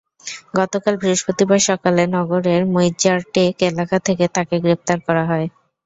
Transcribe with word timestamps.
গতকাল 0.57 0.93
বৃহস্পতিবার 1.01 1.59
সকালে 1.69 2.03
নগরের 2.15 2.61
মইজ্জারটেক 2.73 3.55
এলাকা 3.69 3.97
থেকে 4.07 4.25
তাঁকে 4.35 4.55
গ্রেপ্তার 4.63 4.97
করা 5.07 5.23
হয়। 5.25 5.47